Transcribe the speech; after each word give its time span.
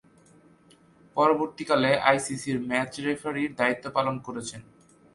পরবর্তীকালে 1.17 1.91
আইসিসি’র 2.09 2.57
ম্যাচ 2.69 2.91
রেফারির 3.05 3.51
দায়িত্ব 3.59 3.85
পালন 3.97 4.15
করেছেন। 4.27 4.61